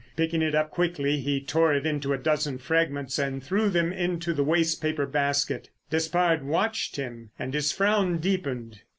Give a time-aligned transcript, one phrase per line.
[0.15, 4.33] Picking it up quickly he tore it into a dozen fragments and threw them into
[4.33, 5.69] the waste paper basket.
[5.91, 8.81] Despard watched him, and his frown deepened.